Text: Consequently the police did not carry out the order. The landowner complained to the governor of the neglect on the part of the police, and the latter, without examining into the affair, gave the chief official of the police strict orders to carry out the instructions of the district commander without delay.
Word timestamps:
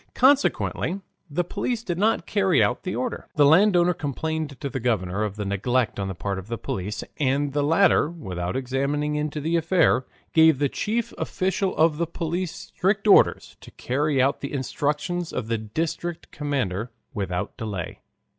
Consequently 0.15 0.99
the 1.29 1.43
police 1.43 1.83
did 1.83 1.99
not 1.99 2.25
carry 2.25 2.63
out 2.63 2.81
the 2.81 2.95
order. 2.95 3.27
The 3.35 3.45
landowner 3.45 3.93
complained 3.93 4.59
to 4.59 4.67
the 4.67 4.79
governor 4.79 5.23
of 5.23 5.35
the 5.35 5.45
neglect 5.45 5.99
on 5.99 6.07
the 6.07 6.15
part 6.15 6.39
of 6.39 6.47
the 6.47 6.57
police, 6.57 7.03
and 7.19 7.53
the 7.53 7.61
latter, 7.61 8.09
without 8.09 8.55
examining 8.55 9.13
into 9.13 9.39
the 9.39 9.55
affair, 9.57 10.07
gave 10.33 10.57
the 10.57 10.69
chief 10.69 11.13
official 11.19 11.77
of 11.77 11.97
the 11.97 12.07
police 12.07 12.51
strict 12.75 13.07
orders 13.07 13.57
to 13.61 13.69
carry 13.69 14.19
out 14.19 14.41
the 14.41 14.53
instructions 14.53 15.31
of 15.31 15.49
the 15.49 15.59
district 15.59 16.31
commander 16.31 16.89
without 17.13 17.55
delay. 17.55 17.99